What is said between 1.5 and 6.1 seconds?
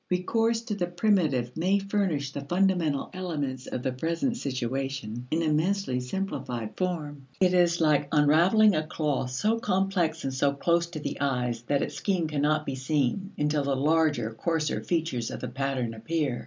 may furnish the fundamental elements of the present situation in immensely